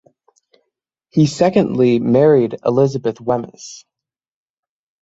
He 1.11 1.27
secondly 1.27 1.99
married 1.99 2.57
Elizabeth 2.65 3.21
Wemyss. 3.21 3.85